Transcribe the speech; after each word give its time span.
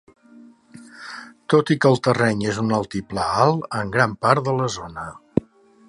Tot 1.53 1.71
i 1.75 1.77
que 1.85 1.91
el 1.91 2.01
terreny 2.09 2.41
és 2.55 2.59
un 2.63 2.73
altiplà 2.79 3.29
alt 3.45 3.69
en 3.83 3.93
gran 3.99 4.17
part 4.27 4.47
de 4.49 4.61
la 4.63 4.73
zona. 4.81 5.07